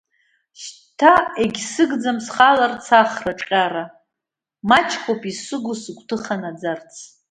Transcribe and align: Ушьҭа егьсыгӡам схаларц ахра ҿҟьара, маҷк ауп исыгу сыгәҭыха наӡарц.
Ушьҭа 0.53 1.13
егьсыгӡам 1.43 2.17
схаларц 2.25 2.85
ахра 3.01 3.33
ҿҟьара, 3.39 3.83
маҷк 4.69 5.03
ауп 5.09 5.21
исыгу 5.31 5.75
сыгәҭыха 5.81 6.35
наӡарц. 6.41 6.93